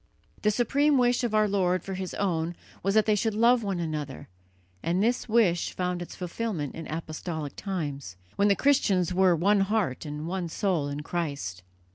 [0.41, 3.79] The supreme wish of our Lord for His own was that they should love one
[3.79, 4.29] another,
[4.81, 10.03] and this wish found its fulfilment in apostolic times, when the Christians were one heart
[10.03, 11.61] and one soul in Christ.